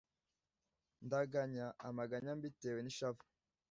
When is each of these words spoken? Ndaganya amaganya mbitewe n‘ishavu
Ndaganya 1.05 1.65
amaganya 1.87 2.31
mbitewe 2.37 2.79
n‘ishavu 2.81 3.23